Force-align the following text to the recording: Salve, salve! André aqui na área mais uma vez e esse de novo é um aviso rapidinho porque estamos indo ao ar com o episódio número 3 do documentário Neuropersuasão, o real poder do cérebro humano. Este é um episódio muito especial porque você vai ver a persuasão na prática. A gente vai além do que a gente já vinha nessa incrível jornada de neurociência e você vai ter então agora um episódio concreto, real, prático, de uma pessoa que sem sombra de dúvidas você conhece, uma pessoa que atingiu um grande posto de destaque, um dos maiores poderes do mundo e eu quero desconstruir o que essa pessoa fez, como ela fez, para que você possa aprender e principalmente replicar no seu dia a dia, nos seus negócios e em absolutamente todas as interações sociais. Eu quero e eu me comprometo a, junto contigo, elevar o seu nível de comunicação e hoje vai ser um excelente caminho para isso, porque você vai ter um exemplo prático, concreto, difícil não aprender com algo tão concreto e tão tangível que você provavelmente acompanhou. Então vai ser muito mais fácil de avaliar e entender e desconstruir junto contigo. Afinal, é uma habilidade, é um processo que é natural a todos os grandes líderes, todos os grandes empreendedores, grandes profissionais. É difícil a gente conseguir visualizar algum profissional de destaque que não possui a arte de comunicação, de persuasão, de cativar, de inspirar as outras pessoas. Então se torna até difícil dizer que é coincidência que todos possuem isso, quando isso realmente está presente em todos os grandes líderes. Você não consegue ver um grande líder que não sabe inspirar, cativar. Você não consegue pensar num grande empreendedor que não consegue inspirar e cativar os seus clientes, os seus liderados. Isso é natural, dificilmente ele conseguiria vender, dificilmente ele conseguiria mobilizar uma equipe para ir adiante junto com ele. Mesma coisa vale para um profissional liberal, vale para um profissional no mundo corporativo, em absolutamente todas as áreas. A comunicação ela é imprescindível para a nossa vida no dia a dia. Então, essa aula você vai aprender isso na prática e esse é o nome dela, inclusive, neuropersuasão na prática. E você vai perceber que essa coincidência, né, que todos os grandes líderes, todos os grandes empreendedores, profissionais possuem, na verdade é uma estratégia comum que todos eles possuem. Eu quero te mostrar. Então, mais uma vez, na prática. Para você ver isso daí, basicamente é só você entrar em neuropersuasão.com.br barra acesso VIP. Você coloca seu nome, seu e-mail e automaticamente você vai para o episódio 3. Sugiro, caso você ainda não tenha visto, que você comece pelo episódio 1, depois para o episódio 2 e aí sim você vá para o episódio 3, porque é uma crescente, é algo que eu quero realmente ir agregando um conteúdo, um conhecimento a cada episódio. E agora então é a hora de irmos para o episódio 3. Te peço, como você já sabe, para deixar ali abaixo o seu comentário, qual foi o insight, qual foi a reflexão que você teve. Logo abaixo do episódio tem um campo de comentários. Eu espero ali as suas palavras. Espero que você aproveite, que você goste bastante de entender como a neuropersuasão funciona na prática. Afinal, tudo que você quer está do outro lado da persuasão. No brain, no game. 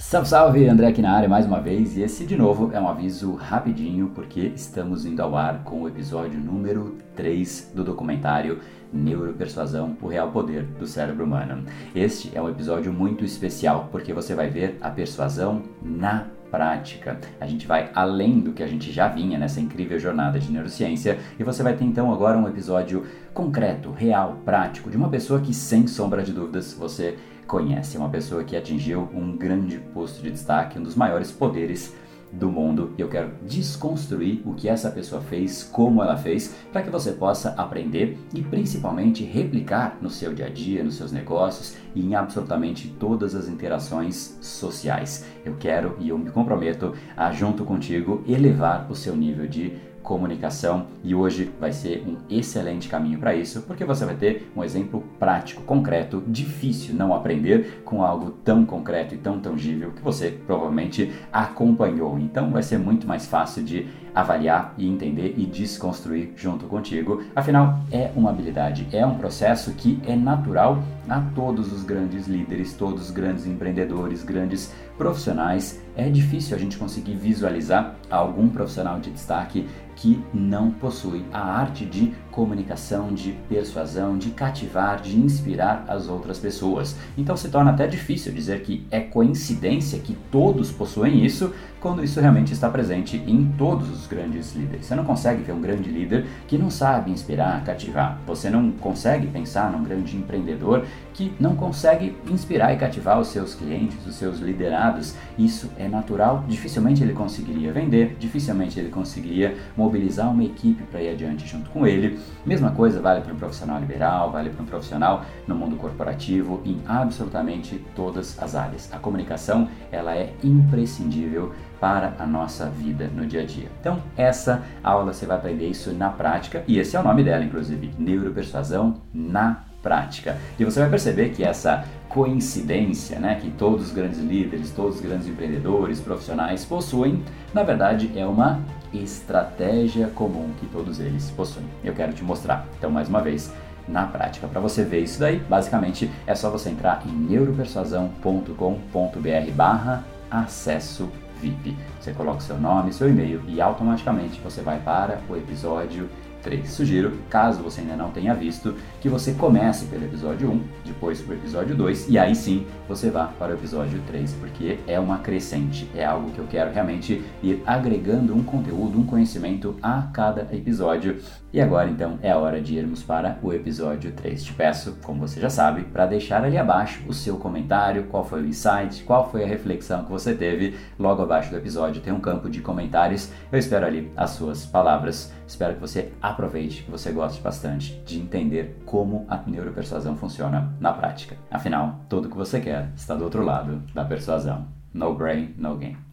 Salve, 0.00 0.28
salve! 0.28 0.66
André 0.66 0.86
aqui 0.86 1.02
na 1.02 1.12
área 1.12 1.28
mais 1.28 1.44
uma 1.44 1.60
vez 1.60 1.94
e 1.94 2.00
esse 2.00 2.24
de 2.24 2.34
novo 2.34 2.70
é 2.72 2.80
um 2.80 2.88
aviso 2.88 3.34
rapidinho 3.34 4.10
porque 4.14 4.40
estamos 4.56 5.04
indo 5.04 5.20
ao 5.20 5.36
ar 5.36 5.62
com 5.62 5.82
o 5.82 5.88
episódio 5.88 6.40
número 6.40 6.96
3 7.14 7.72
do 7.74 7.84
documentário 7.84 8.60
Neuropersuasão, 8.90 9.98
o 10.00 10.08
real 10.08 10.32
poder 10.32 10.64
do 10.64 10.86
cérebro 10.86 11.26
humano. 11.26 11.64
Este 11.94 12.34
é 12.34 12.40
um 12.40 12.48
episódio 12.48 12.90
muito 12.90 13.26
especial 13.26 13.90
porque 13.92 14.14
você 14.14 14.34
vai 14.34 14.48
ver 14.48 14.78
a 14.80 14.88
persuasão 14.88 15.62
na 15.82 16.28
prática. 16.50 17.18
A 17.40 17.46
gente 17.46 17.66
vai 17.66 17.90
além 17.94 18.40
do 18.40 18.52
que 18.52 18.62
a 18.62 18.66
gente 18.66 18.90
já 18.92 19.08
vinha 19.08 19.38
nessa 19.38 19.60
incrível 19.60 19.98
jornada 19.98 20.38
de 20.38 20.50
neurociência 20.50 21.18
e 21.38 21.44
você 21.44 21.62
vai 21.62 21.74
ter 21.74 21.84
então 21.84 22.12
agora 22.12 22.36
um 22.36 22.48
episódio 22.48 23.06
concreto, 23.32 23.90
real, 23.90 24.40
prático, 24.44 24.90
de 24.90 24.96
uma 24.96 25.08
pessoa 25.08 25.40
que 25.40 25.54
sem 25.54 25.86
sombra 25.86 26.22
de 26.22 26.32
dúvidas 26.32 26.72
você 26.72 27.16
conhece, 27.46 27.96
uma 27.96 28.08
pessoa 28.08 28.44
que 28.44 28.56
atingiu 28.56 29.08
um 29.12 29.36
grande 29.36 29.78
posto 29.92 30.22
de 30.22 30.30
destaque, 30.30 30.78
um 30.78 30.82
dos 30.82 30.94
maiores 30.94 31.32
poderes 31.32 31.94
do 32.32 32.50
mundo 32.50 32.92
e 32.96 33.00
eu 33.00 33.08
quero 33.08 33.32
desconstruir 33.42 34.42
o 34.44 34.54
que 34.54 34.68
essa 34.68 34.90
pessoa 34.90 35.20
fez, 35.20 35.64
como 35.64 36.02
ela 36.02 36.16
fez, 36.16 36.54
para 36.72 36.82
que 36.82 36.90
você 36.90 37.12
possa 37.12 37.50
aprender 37.50 38.18
e 38.34 38.42
principalmente 38.42 39.24
replicar 39.24 39.98
no 40.00 40.10
seu 40.10 40.32
dia 40.32 40.46
a 40.46 40.50
dia, 40.50 40.84
nos 40.84 40.94
seus 40.94 41.12
negócios 41.12 41.76
e 41.94 42.04
em 42.04 42.14
absolutamente 42.14 42.88
todas 42.98 43.34
as 43.34 43.48
interações 43.48 44.38
sociais. 44.40 45.24
Eu 45.44 45.56
quero 45.58 45.96
e 45.98 46.10
eu 46.10 46.18
me 46.18 46.30
comprometo 46.30 46.94
a, 47.16 47.32
junto 47.32 47.64
contigo, 47.64 48.22
elevar 48.26 48.86
o 48.90 48.94
seu 48.94 49.16
nível 49.16 49.46
de 49.46 49.89
comunicação 50.02 50.86
e 51.04 51.14
hoje 51.14 51.50
vai 51.60 51.72
ser 51.72 52.04
um 52.06 52.16
excelente 52.28 52.88
caminho 52.88 53.18
para 53.18 53.34
isso, 53.34 53.62
porque 53.62 53.84
você 53.84 54.04
vai 54.04 54.14
ter 54.14 54.50
um 54.56 54.64
exemplo 54.64 55.04
prático, 55.18 55.62
concreto, 55.62 56.22
difícil 56.26 56.94
não 56.94 57.14
aprender 57.14 57.82
com 57.84 58.02
algo 58.02 58.30
tão 58.44 58.64
concreto 58.64 59.14
e 59.14 59.18
tão 59.18 59.38
tangível 59.38 59.92
que 59.92 60.02
você 60.02 60.30
provavelmente 60.46 61.12
acompanhou. 61.32 62.18
Então 62.18 62.50
vai 62.50 62.62
ser 62.62 62.78
muito 62.78 63.06
mais 63.06 63.26
fácil 63.26 63.62
de 63.62 63.86
avaliar 64.14 64.74
e 64.76 64.88
entender 64.88 65.34
e 65.36 65.46
desconstruir 65.46 66.32
junto 66.36 66.66
contigo. 66.66 67.22
Afinal, 67.34 67.78
é 67.92 68.10
uma 68.16 68.30
habilidade, 68.30 68.86
é 68.92 69.06
um 69.06 69.14
processo 69.14 69.72
que 69.72 70.00
é 70.06 70.16
natural 70.16 70.82
a 71.08 71.20
todos 71.34 71.72
os 71.72 71.82
grandes 71.82 72.26
líderes, 72.26 72.74
todos 72.74 73.04
os 73.04 73.10
grandes 73.10 73.46
empreendedores, 73.46 74.22
grandes 74.22 74.72
profissionais. 74.96 75.80
É 75.96 76.08
difícil 76.08 76.56
a 76.56 76.58
gente 76.58 76.76
conseguir 76.76 77.14
visualizar 77.14 77.96
algum 78.10 78.48
profissional 78.48 79.00
de 79.00 79.10
destaque 79.10 79.66
que 80.00 80.18
não 80.32 80.70
possui 80.70 81.22
a 81.30 81.40
arte 81.40 81.84
de 81.84 82.14
comunicação, 82.30 83.12
de 83.12 83.32
persuasão, 83.50 84.16
de 84.16 84.30
cativar, 84.30 84.98
de 84.98 85.14
inspirar 85.18 85.84
as 85.86 86.08
outras 86.08 86.38
pessoas. 86.38 86.96
Então 87.18 87.36
se 87.36 87.50
torna 87.50 87.70
até 87.70 87.86
difícil 87.86 88.32
dizer 88.32 88.62
que 88.62 88.86
é 88.90 89.00
coincidência 89.00 89.98
que 89.98 90.16
todos 90.32 90.72
possuem 90.72 91.22
isso, 91.22 91.52
quando 91.80 92.04
isso 92.04 92.20
realmente 92.20 92.52
está 92.52 92.68
presente 92.68 93.22
em 93.26 93.46
todos 93.58 93.90
os 93.90 94.06
grandes 94.06 94.54
líderes. 94.54 94.86
Você 94.86 94.94
não 94.94 95.04
consegue 95.04 95.42
ver 95.42 95.52
um 95.52 95.60
grande 95.60 95.90
líder 95.90 96.26
que 96.46 96.58
não 96.58 96.70
sabe 96.70 97.10
inspirar, 97.10 97.62
cativar. 97.64 98.18
Você 98.26 98.50
não 98.50 98.70
consegue 98.72 99.26
pensar 99.26 99.70
num 99.72 99.82
grande 99.82 100.16
empreendedor 100.16 100.84
que 101.14 101.32
não 101.40 101.56
consegue 101.56 102.16
inspirar 102.30 102.72
e 102.72 102.76
cativar 102.76 103.18
os 103.18 103.28
seus 103.28 103.54
clientes, 103.54 104.06
os 104.06 104.14
seus 104.14 104.38
liderados. 104.38 105.14
Isso 105.38 105.70
é 105.78 105.88
natural, 105.88 106.44
dificilmente 106.46 107.02
ele 107.02 107.12
conseguiria 107.12 107.72
vender, 107.72 108.16
dificilmente 108.18 108.78
ele 108.78 108.90
conseguiria 108.90 109.56
mobilizar 109.90 110.30
uma 110.30 110.44
equipe 110.44 110.84
para 110.84 111.02
ir 111.02 111.10
adiante 111.10 111.46
junto 111.46 111.68
com 111.70 111.84
ele. 111.84 112.18
Mesma 112.46 112.70
coisa 112.70 113.00
vale 113.00 113.20
para 113.20 113.34
um 113.34 113.36
profissional 113.36 113.80
liberal, 113.80 114.30
vale 114.30 114.50
para 114.50 114.62
um 114.62 114.66
profissional 114.66 115.24
no 115.46 115.54
mundo 115.56 115.76
corporativo, 115.76 116.60
em 116.64 116.80
absolutamente 116.86 117.84
todas 117.96 118.40
as 118.40 118.54
áreas. 118.54 118.88
A 118.92 118.98
comunicação 118.98 119.68
ela 119.90 120.14
é 120.14 120.32
imprescindível 120.44 121.52
para 121.80 122.14
a 122.18 122.26
nossa 122.26 122.66
vida 122.66 123.10
no 123.14 123.26
dia 123.26 123.42
a 123.42 123.44
dia. 123.44 123.68
Então, 123.80 124.00
essa 124.16 124.62
aula 124.82 125.12
você 125.12 125.26
vai 125.26 125.38
aprender 125.38 125.66
isso 125.66 125.92
na 125.92 126.10
prática 126.10 126.62
e 126.68 126.78
esse 126.78 126.96
é 126.96 127.00
o 127.00 127.02
nome 127.02 127.24
dela, 127.24 127.44
inclusive, 127.44 127.90
neuropersuasão 127.98 128.96
na 129.12 129.64
prática. 129.82 130.36
E 130.58 130.64
você 130.64 130.78
vai 130.78 130.90
perceber 130.90 131.30
que 131.30 131.42
essa 131.42 131.84
coincidência, 132.08 133.18
né, 133.18 133.38
que 133.40 133.50
todos 133.52 133.86
os 133.86 133.92
grandes 133.92 134.18
líderes, 134.18 134.70
todos 134.72 134.96
os 134.96 135.00
grandes 135.00 135.26
empreendedores, 135.26 136.00
profissionais 136.00 136.64
possuem, 136.64 137.22
na 137.54 137.62
verdade 137.62 138.10
é 138.14 138.26
uma 138.26 138.60
estratégia 138.92 140.08
comum 140.08 140.50
que 140.58 140.66
todos 140.66 141.00
eles 141.00 141.30
possuem. 141.30 141.66
Eu 141.82 141.94
quero 141.94 142.12
te 142.12 142.24
mostrar. 142.24 142.66
Então, 142.78 142.90
mais 142.90 143.08
uma 143.08 143.20
vez, 143.20 143.52
na 143.86 144.06
prática. 144.06 144.46
Para 144.46 144.60
você 144.60 144.84
ver 144.84 145.00
isso 145.00 145.20
daí, 145.20 145.38
basicamente 145.38 146.10
é 146.26 146.34
só 146.34 146.50
você 146.50 146.70
entrar 146.70 147.02
em 147.06 147.12
neuropersuasão.com.br 147.12 149.52
barra 149.54 150.04
acesso 150.30 151.10
VIP. 151.40 151.76
Você 152.00 152.12
coloca 152.12 152.40
seu 152.40 152.58
nome, 152.58 152.92
seu 152.92 153.08
e-mail 153.08 153.42
e 153.48 153.60
automaticamente 153.60 154.40
você 154.40 154.60
vai 154.60 154.78
para 154.78 155.20
o 155.28 155.36
episódio 155.36 156.08
3. 156.42 156.68
Sugiro, 156.68 157.12
caso 157.28 157.62
você 157.62 157.80
ainda 157.80 157.96
não 157.96 158.10
tenha 158.10 158.34
visto, 158.34 158.74
que 159.00 159.08
você 159.08 159.32
comece 159.32 159.86
pelo 159.86 160.04
episódio 160.04 160.50
1, 160.50 160.62
depois 160.84 161.20
para 161.20 161.34
o 161.34 161.38
episódio 161.38 161.74
2 161.74 162.08
e 162.08 162.18
aí 162.18 162.34
sim 162.34 162.66
você 162.88 163.10
vá 163.10 163.26
para 163.26 163.52
o 163.52 163.54
episódio 163.54 164.00
3, 164.06 164.32
porque 164.34 164.78
é 164.86 164.98
uma 164.98 165.18
crescente, 165.18 165.88
é 165.94 166.04
algo 166.04 166.30
que 166.30 166.38
eu 166.38 166.46
quero 166.46 166.72
realmente 166.72 167.22
ir 167.42 167.62
agregando 167.66 168.34
um 168.34 168.42
conteúdo, 168.42 168.98
um 168.98 169.06
conhecimento 169.06 169.76
a 169.82 170.08
cada 170.12 170.48
episódio. 170.52 171.18
E 171.52 171.60
agora 171.60 171.90
então 171.90 172.18
é 172.22 172.30
a 172.30 172.38
hora 172.38 172.60
de 172.60 172.76
irmos 172.76 173.02
para 173.02 173.38
o 173.42 173.52
episódio 173.52 174.12
3. 174.12 174.44
Te 174.44 174.52
peço, 174.52 174.96
como 175.02 175.20
você 175.20 175.40
já 175.40 175.50
sabe, 175.50 175.82
para 175.82 176.06
deixar 176.06 176.44
ali 176.44 176.56
abaixo 176.56 177.02
o 177.08 177.12
seu 177.12 177.36
comentário, 177.36 178.04
qual 178.04 178.24
foi 178.24 178.42
o 178.42 178.46
insight, 178.46 179.02
qual 179.04 179.30
foi 179.30 179.42
a 179.42 179.46
reflexão 179.46 180.04
que 180.04 180.10
você 180.10 180.32
teve. 180.32 180.76
Logo 180.98 181.22
abaixo 181.22 181.50
do 181.50 181.56
episódio 181.56 182.00
tem 182.00 182.12
um 182.12 182.20
campo 182.20 182.48
de 182.48 182.60
comentários. 182.60 183.30
Eu 183.50 183.58
espero 183.58 183.86
ali 183.86 184.12
as 184.16 184.30
suas 184.30 184.64
palavras. 184.64 185.32
Espero 185.46 185.74
que 185.74 185.80
você 185.80 186.12
aproveite, 186.30 186.82
que 186.82 186.90
você 186.90 187.12
goste 187.12 187.40
bastante 187.40 188.00
de 188.06 188.18
entender 188.18 188.82
como 188.86 189.26
a 189.28 189.36
neuropersuasão 189.36 190.16
funciona 190.16 190.74
na 190.80 190.92
prática. 190.92 191.36
Afinal, 191.50 192.00
tudo 192.08 192.28
que 192.28 192.36
você 192.36 192.60
quer 192.60 192.90
está 192.96 193.14
do 193.14 193.24
outro 193.24 193.44
lado 193.44 193.82
da 193.94 194.04
persuasão. 194.04 194.66
No 194.92 195.14
brain, 195.14 195.54
no 195.56 195.76
game. 195.76 196.09